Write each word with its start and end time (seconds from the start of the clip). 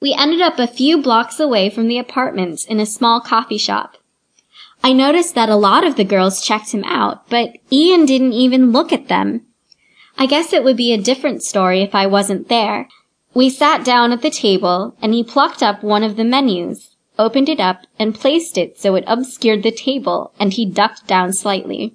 We 0.00 0.14
ended 0.14 0.40
up 0.40 0.58
a 0.58 0.66
few 0.66 1.02
blocks 1.02 1.38
away 1.38 1.68
from 1.68 1.86
the 1.86 1.98
apartments 1.98 2.64
in 2.64 2.80
a 2.80 2.86
small 2.86 3.20
coffee 3.20 3.58
shop. 3.58 3.98
I 4.82 4.94
noticed 4.94 5.34
that 5.34 5.50
a 5.50 5.56
lot 5.56 5.86
of 5.86 5.96
the 5.96 6.04
girls 6.04 6.44
checked 6.44 6.72
him 6.72 6.84
out, 6.84 7.28
but 7.28 7.58
Ian 7.70 8.06
didn't 8.06 8.32
even 8.32 8.72
look 8.72 8.94
at 8.94 9.08
them. 9.08 9.42
I 10.16 10.24
guess 10.24 10.54
it 10.54 10.64
would 10.64 10.76
be 10.76 10.94
a 10.94 10.98
different 10.98 11.42
story 11.42 11.82
if 11.82 11.94
I 11.94 12.06
wasn't 12.06 12.48
there. 12.48 12.88
We 13.34 13.50
sat 13.50 13.84
down 13.84 14.10
at 14.12 14.22
the 14.22 14.30
table 14.30 14.96
and 15.02 15.12
he 15.12 15.22
plucked 15.22 15.62
up 15.62 15.82
one 15.82 16.02
of 16.02 16.16
the 16.16 16.24
menus, 16.24 16.96
opened 17.18 17.50
it 17.50 17.60
up, 17.60 17.86
and 17.98 18.14
placed 18.14 18.56
it 18.56 18.78
so 18.78 18.94
it 18.94 19.04
obscured 19.06 19.62
the 19.62 19.70
table 19.70 20.32
and 20.40 20.54
he 20.54 20.64
ducked 20.64 21.06
down 21.06 21.34
slightly. 21.34 21.94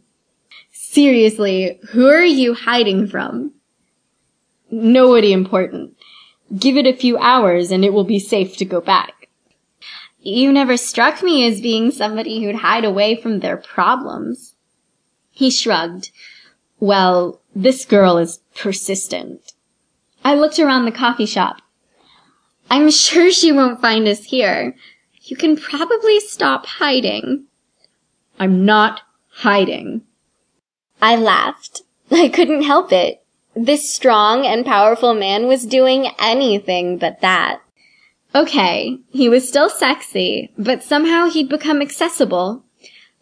Seriously, 0.72 1.80
who 1.90 2.08
are 2.08 2.24
you 2.24 2.54
hiding 2.54 3.08
from? 3.08 3.54
Nobody 4.70 5.34
important. 5.34 5.96
Give 6.58 6.78
it 6.78 6.88
a 6.88 6.94
few 6.94 7.18
hours 7.18 7.72
and 7.72 7.84
it 7.84 7.94
will 7.94 8.04
be 8.04 8.20
safe 8.20 8.58
to 8.58 8.66
go 8.66 8.82
back. 8.82 9.30
You 10.20 10.52
never 10.52 10.78
struck 10.78 11.22
me 11.22 11.48
as 11.48 11.62
being 11.62 11.92
somebody 11.92 12.44
who'd 12.44 12.56
hide 12.56 12.86
away 12.86 13.16
from 13.16 13.40
their 13.40 13.58
problems. 13.58 14.56
He 15.32 15.52
shrugged. 15.52 16.12
Well, 16.80 17.42
this 17.56 17.86
girl 17.86 18.18
is 18.18 18.40
persistent. 18.56 19.54
I 20.24 20.36
looked 20.36 20.60
around 20.60 20.86
the 20.86 20.92
coffee 20.92 21.26
shop. 21.26 21.62
I'm 22.70 22.90
sure 22.90 23.32
she 23.32 23.52
won't 23.52 23.82
find 23.82 24.08
us 24.08 24.24
here. 24.24 24.76
You 25.22 25.36
can 25.36 25.58
probably 25.58 26.20
stop 26.20 26.66
hiding. 26.66 27.46
I'm 28.40 28.66
not 28.66 29.02
hiding. 29.30 30.02
I 31.02 31.16
laughed. 31.16 31.82
I 32.12 32.30
couldn't 32.30 32.64
help 32.64 32.92
it. 32.92 33.25
This 33.56 33.94
strong 33.94 34.46
and 34.46 34.66
powerful 34.66 35.14
man 35.14 35.48
was 35.48 35.66
doing 35.66 36.10
anything 36.20 36.98
but 36.98 37.22
that. 37.22 37.62
Okay, 38.36 39.00
he 39.12 39.30
was 39.30 39.48
still 39.48 39.70
sexy, 39.70 40.52
but 40.58 40.84
somehow 40.84 41.30
he'd 41.30 41.48
become 41.48 41.82
accessible. 41.82 42.64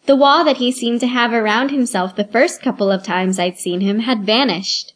The 0.06 0.16
wall 0.16 0.44
that 0.44 0.56
he 0.56 0.72
seemed 0.72 0.98
to 1.00 1.06
have 1.06 1.32
around 1.32 1.70
himself 1.70 2.16
the 2.16 2.24
first 2.24 2.60
couple 2.60 2.90
of 2.90 3.04
times 3.04 3.38
I'd 3.38 3.58
seen 3.58 3.80
him 3.80 4.00
had 4.00 4.26
vanished. 4.26 4.94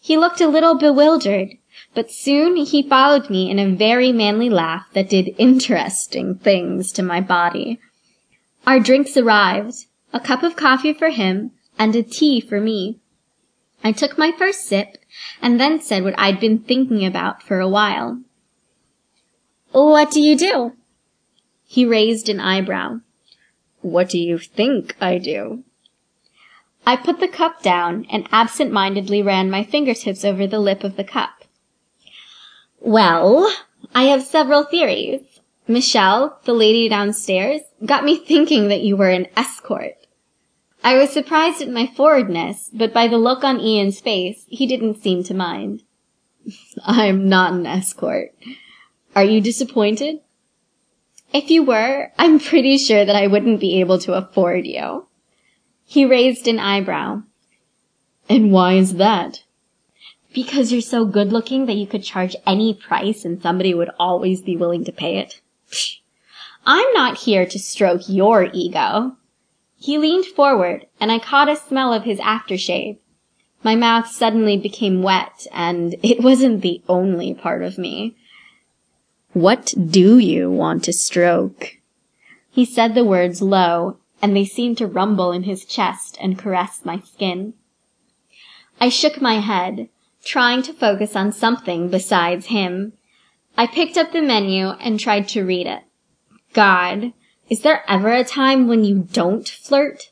He 0.00 0.16
looked 0.16 0.40
a 0.40 0.46
little 0.46 0.76
bewildered, 0.76 1.50
but 1.94 2.12
soon 2.12 2.54
he 2.54 2.88
followed 2.88 3.28
me 3.28 3.50
in 3.50 3.58
a 3.58 3.74
very 3.74 4.12
manly 4.12 4.48
laugh 4.48 4.86
that 4.92 5.08
did 5.08 5.34
interesting 5.36 6.36
things 6.36 6.92
to 6.92 7.02
my 7.02 7.20
body. 7.20 7.80
Our 8.66 8.78
drinks 8.78 9.16
arrived, 9.16 9.86
a 10.12 10.20
cup 10.20 10.44
of 10.44 10.54
coffee 10.54 10.92
for 10.92 11.08
him 11.08 11.50
and 11.76 11.96
a 11.96 12.04
tea 12.04 12.40
for 12.40 12.60
me. 12.60 13.00
I 13.86 13.92
took 13.92 14.18
my 14.18 14.32
first 14.32 14.64
sip 14.64 14.98
and 15.40 15.60
then 15.60 15.80
said 15.80 16.02
what 16.02 16.18
I'd 16.18 16.40
been 16.40 16.58
thinking 16.58 17.06
about 17.06 17.40
for 17.40 17.60
a 17.60 17.68
while. 17.68 18.20
What 19.70 20.10
do 20.10 20.20
you 20.20 20.36
do? 20.36 20.72
He 21.64 21.86
raised 21.86 22.28
an 22.28 22.40
eyebrow. 22.40 22.98
What 23.82 24.08
do 24.08 24.18
you 24.18 24.38
think 24.38 24.96
I 25.00 25.18
do? 25.18 25.62
I 26.84 26.96
put 26.96 27.20
the 27.20 27.28
cup 27.28 27.62
down 27.62 28.06
and 28.10 28.26
absent-mindedly 28.32 29.22
ran 29.22 29.52
my 29.52 29.62
fingertips 29.62 30.24
over 30.24 30.48
the 30.48 30.58
lip 30.58 30.82
of 30.82 30.96
the 30.96 31.04
cup. 31.04 31.44
Well, 32.80 33.48
I 33.94 34.06
have 34.06 34.24
several 34.24 34.64
theories. 34.64 35.20
Michelle, 35.68 36.40
the 36.42 36.54
lady 36.54 36.88
downstairs, 36.88 37.60
got 37.84 38.04
me 38.04 38.16
thinking 38.16 38.66
that 38.66 38.80
you 38.80 38.96
were 38.96 39.10
an 39.10 39.28
escort. 39.36 40.05
I 40.86 40.96
was 40.98 41.10
surprised 41.10 41.60
at 41.60 41.68
my 41.68 41.88
forwardness, 41.88 42.70
but 42.72 42.94
by 42.94 43.08
the 43.08 43.18
look 43.18 43.42
on 43.42 43.58
Ian's 43.58 43.98
face, 43.98 44.44
he 44.46 44.68
didn't 44.68 45.02
seem 45.02 45.24
to 45.24 45.34
mind. 45.34 45.82
I'm 46.86 47.28
not 47.28 47.54
an 47.54 47.66
escort. 47.66 48.32
Are 49.16 49.24
you 49.24 49.40
disappointed? 49.40 50.20
If 51.32 51.50
you 51.50 51.64
were, 51.64 52.12
I'm 52.16 52.38
pretty 52.38 52.78
sure 52.78 53.04
that 53.04 53.16
I 53.16 53.26
wouldn't 53.26 53.58
be 53.58 53.80
able 53.80 53.98
to 53.98 54.12
afford 54.12 54.64
you. 54.64 55.08
He 55.84 56.04
raised 56.04 56.46
an 56.46 56.60
eyebrow. 56.60 57.24
And 58.28 58.52
why 58.52 58.74
is 58.74 58.94
that? 58.94 59.42
Because 60.32 60.70
you're 60.70 60.82
so 60.82 61.04
good 61.04 61.32
looking 61.32 61.66
that 61.66 61.74
you 61.74 61.88
could 61.88 62.04
charge 62.04 62.36
any 62.46 62.72
price 62.74 63.24
and 63.24 63.42
somebody 63.42 63.74
would 63.74 63.90
always 63.98 64.40
be 64.40 64.56
willing 64.56 64.84
to 64.84 64.92
pay 64.92 65.18
it. 65.18 65.40
Psh, 65.68 65.96
I'm 66.64 66.92
not 66.92 67.18
here 67.18 67.44
to 67.44 67.58
stroke 67.58 68.02
your 68.08 68.50
ego. 68.52 69.16
He 69.86 69.98
leaned 69.98 70.26
forward, 70.26 70.88
and 70.98 71.12
I 71.12 71.20
caught 71.20 71.48
a 71.48 71.54
smell 71.54 71.92
of 71.92 72.02
his 72.02 72.18
aftershave. 72.18 72.98
My 73.62 73.76
mouth 73.76 74.08
suddenly 74.08 74.56
became 74.56 75.00
wet, 75.00 75.46
and 75.52 75.94
it 76.02 76.24
wasn't 76.24 76.62
the 76.62 76.82
only 76.88 77.34
part 77.34 77.62
of 77.62 77.78
me. 77.78 78.16
What 79.32 79.72
do 79.78 80.18
you 80.18 80.50
want 80.50 80.82
to 80.84 80.92
stroke? 80.92 81.78
He 82.50 82.64
said 82.64 82.96
the 82.96 83.04
words 83.04 83.40
low, 83.40 83.98
and 84.20 84.34
they 84.34 84.44
seemed 84.44 84.76
to 84.78 84.88
rumble 84.88 85.30
in 85.30 85.44
his 85.44 85.64
chest 85.64 86.18
and 86.20 86.36
caress 86.36 86.80
my 86.84 86.98
skin. 87.02 87.54
I 88.80 88.88
shook 88.88 89.20
my 89.20 89.38
head, 89.38 89.88
trying 90.24 90.62
to 90.62 90.72
focus 90.72 91.14
on 91.14 91.30
something 91.30 91.90
besides 91.90 92.46
him. 92.46 92.94
I 93.56 93.68
picked 93.68 93.96
up 93.96 94.10
the 94.10 94.20
menu 94.20 94.70
and 94.80 94.98
tried 94.98 95.28
to 95.28 95.44
read 95.44 95.68
it. 95.68 95.84
God, 96.54 97.12
is 97.48 97.60
there 97.60 97.84
ever 97.88 98.12
a 98.12 98.24
time 98.24 98.66
when 98.66 98.84
you 98.84 99.06
don't 99.12 99.48
flirt? 99.48 100.10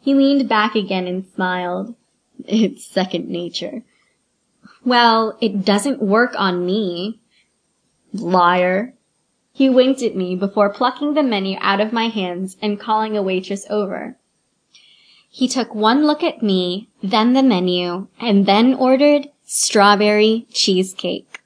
He 0.00 0.14
leaned 0.14 0.48
back 0.48 0.74
again 0.74 1.06
and 1.06 1.26
smiled. 1.34 1.94
It's 2.46 2.86
second 2.86 3.28
nature. 3.28 3.82
Well, 4.84 5.36
it 5.40 5.64
doesn't 5.64 6.02
work 6.02 6.34
on 6.36 6.64
me. 6.64 7.20
Liar. 8.12 8.94
He 9.52 9.68
winked 9.68 10.02
at 10.02 10.16
me 10.16 10.36
before 10.36 10.72
plucking 10.72 11.14
the 11.14 11.22
menu 11.22 11.58
out 11.60 11.80
of 11.80 11.92
my 11.92 12.08
hands 12.08 12.56
and 12.62 12.78
calling 12.78 13.16
a 13.16 13.22
waitress 13.22 13.66
over. 13.68 14.16
He 15.28 15.46
took 15.46 15.74
one 15.74 16.06
look 16.06 16.22
at 16.22 16.42
me, 16.42 16.88
then 17.02 17.34
the 17.34 17.42
menu, 17.42 18.06
and 18.20 18.46
then 18.46 18.74
ordered 18.74 19.28
strawberry 19.44 20.46
cheesecake. 20.52 21.40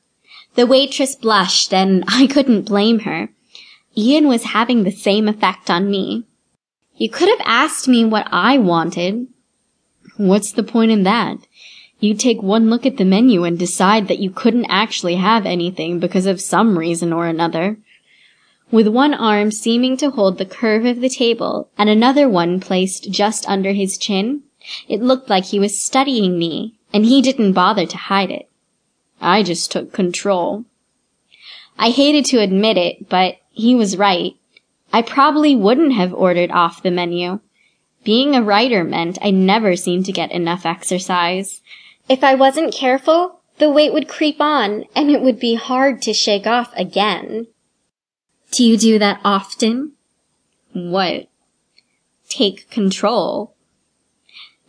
The 0.54 0.66
waitress 0.66 1.16
blushed 1.16 1.72
and 1.72 2.04
I 2.08 2.26
couldn't 2.26 2.62
blame 2.62 3.00
her. 3.00 3.30
Ian 3.96 4.28
was 4.28 4.44
having 4.44 4.84
the 4.84 4.90
same 4.90 5.28
effect 5.28 5.70
on 5.70 5.90
me. 5.90 6.24
You 6.96 7.10
could 7.10 7.28
have 7.28 7.42
asked 7.44 7.88
me 7.88 8.04
what 8.04 8.26
I 8.30 8.58
wanted. 8.58 9.26
What's 10.16 10.52
the 10.52 10.62
point 10.62 10.90
in 10.90 11.02
that? 11.02 11.38
You 12.00 12.14
take 12.14 12.42
one 12.42 12.68
look 12.68 12.84
at 12.84 12.96
the 12.96 13.04
menu 13.04 13.44
and 13.44 13.58
decide 13.58 14.08
that 14.08 14.18
you 14.18 14.30
couldn't 14.30 14.66
actually 14.66 15.16
have 15.16 15.46
anything 15.46 15.98
because 16.00 16.26
of 16.26 16.40
some 16.40 16.78
reason 16.78 17.12
or 17.12 17.26
another. 17.26 17.78
With 18.70 18.88
one 18.88 19.14
arm 19.14 19.50
seeming 19.50 19.96
to 19.98 20.10
hold 20.10 20.38
the 20.38 20.46
curve 20.46 20.84
of 20.86 21.00
the 21.00 21.08
table 21.10 21.70
and 21.76 21.88
another 21.88 22.28
one 22.28 22.58
placed 22.58 23.10
just 23.10 23.48
under 23.48 23.72
his 23.72 23.98
chin, 23.98 24.42
it 24.88 25.02
looked 25.02 25.28
like 25.28 25.44
he 25.44 25.58
was 25.58 25.80
studying 25.80 26.38
me, 26.38 26.74
and 26.92 27.04
he 27.04 27.20
didn't 27.20 27.52
bother 27.52 27.84
to 27.84 27.96
hide 27.96 28.30
it. 28.30 28.48
I 29.20 29.42
just 29.42 29.70
took 29.70 29.92
control. 29.92 30.64
I 31.78 31.90
hated 31.90 32.24
to 32.26 32.38
admit 32.38 32.76
it, 32.76 33.08
but 33.08 33.36
he 33.52 33.74
was 33.74 33.96
right. 33.96 34.34
I 34.92 35.02
probably 35.02 35.54
wouldn't 35.56 35.92
have 35.94 36.12
ordered 36.12 36.50
off 36.50 36.82
the 36.82 36.90
menu. 36.90 37.40
Being 38.04 38.34
a 38.34 38.42
writer 38.42 38.84
meant 38.84 39.18
I 39.22 39.30
never 39.30 39.76
seemed 39.76 40.06
to 40.06 40.12
get 40.12 40.32
enough 40.32 40.66
exercise. 40.66 41.62
If 42.08 42.24
I 42.24 42.34
wasn't 42.34 42.74
careful, 42.74 43.40
the 43.58 43.70
weight 43.70 43.92
would 43.92 44.08
creep 44.08 44.40
on 44.40 44.84
and 44.94 45.10
it 45.10 45.22
would 45.22 45.38
be 45.38 45.54
hard 45.54 46.02
to 46.02 46.12
shake 46.12 46.46
off 46.46 46.72
again. 46.76 47.46
Do 48.50 48.66
you 48.66 48.76
do 48.76 48.98
that 48.98 49.20
often? 49.24 49.92
What? 50.72 51.28
Take 52.28 52.70
control. 52.70 53.54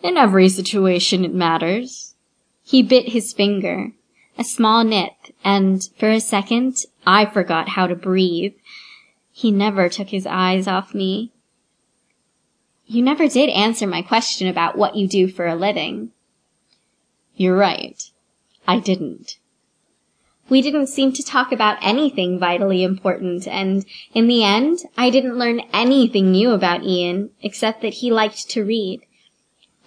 In 0.02 0.18
every 0.18 0.50
situation 0.50 1.26
it 1.26 1.34
matters. 1.34 2.16
He 2.64 2.84
bit 2.84 3.10
his 3.10 3.34
finger, 3.34 3.92
a 4.38 4.44
small 4.44 4.84
nip, 4.84 5.14
and 5.44 5.82
for 5.98 6.10
a 6.10 6.20
second 6.20 6.78
I 7.06 7.26
forgot 7.26 7.70
how 7.70 7.88
to 7.88 7.96
breathe. 7.96 8.54
He 9.32 9.52
never 9.52 9.90
took 9.90 10.10
his 10.10 10.26
eyes 10.26 10.68
off 10.68 10.94
me. 10.94 11.32
You 12.86 13.02
never 13.02 13.28
did 13.28 13.50
answer 13.50 13.88
my 13.88 14.02
question 14.02 14.48
about 14.48 14.78
what 14.78 14.96
you 14.96 15.08
do 15.08 15.28
for 15.28 15.48
a 15.48 15.56
living. 15.56 16.12
You're 17.36 17.56
right. 17.56 18.02
I 18.68 18.80
didn't. 18.80 19.38
We 20.50 20.62
didn't 20.62 20.88
seem 20.88 21.14
to 21.14 21.24
talk 21.24 21.52
about 21.52 21.78
anything 21.82 22.38
vitally 22.38 22.84
important, 22.84 23.48
and 23.48 23.86
in 24.14 24.28
the 24.28 24.44
end, 24.44 24.80
I 24.98 25.10
didn't 25.10 25.38
learn 25.38 25.62
anything 25.74 26.32
new 26.32 26.52
about 26.52 26.84
Ian, 26.84 27.32
except 27.42 27.82
that 27.82 27.96
he 27.96 28.12
liked 28.12 28.50
to 28.52 28.64
read. 28.64 29.02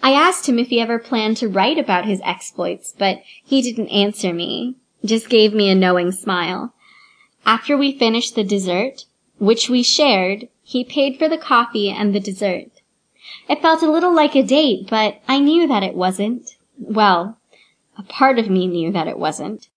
I 0.01 0.11
asked 0.11 0.47
him 0.47 0.59
if 0.59 0.67
he 0.67 0.79
ever 0.79 0.99
planned 0.99 1.37
to 1.37 1.49
write 1.49 1.77
about 1.77 2.05
his 2.05 2.21
exploits, 2.23 2.93
but 2.97 3.21
he 3.43 3.61
didn't 3.61 3.89
answer 3.89 4.33
me, 4.33 4.75
just 5.03 5.29
gave 5.29 5.53
me 5.53 5.69
a 5.69 5.75
knowing 5.75 6.11
smile. 6.11 6.73
After 7.45 7.77
we 7.77 7.97
finished 7.97 8.35
the 8.35 8.43
dessert, 8.43 9.05
which 9.39 9.69
we 9.69 9.83
shared, 9.83 10.49
he 10.63 10.83
paid 10.83 11.17
for 11.17 11.29
the 11.29 11.37
coffee 11.37 11.89
and 11.89 12.13
the 12.13 12.19
dessert. 12.19 12.71
It 13.49 13.61
felt 13.61 13.81
a 13.81 13.91
little 13.91 14.13
like 14.13 14.35
a 14.35 14.43
date, 14.43 14.87
but 14.89 15.21
I 15.27 15.39
knew 15.39 15.67
that 15.67 15.83
it 15.83 15.95
wasn't. 15.95 16.57
Well, 16.77 17.37
a 17.97 18.03
part 18.03 18.37
of 18.37 18.49
me 18.49 18.67
knew 18.67 18.91
that 18.91 19.07
it 19.07 19.17
wasn't. 19.17 19.69